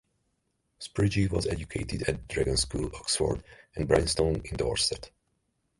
Sprigge 0.79 1.29
was 1.29 1.45
educated 1.45 2.01
at 2.09 2.15
the 2.27 2.33
Dragon 2.33 2.57
School, 2.57 2.89
Oxford, 2.95 3.43
and 3.75 3.87
Bryanston 3.87 4.41
in 4.45 4.57
Dorset. 4.57 5.11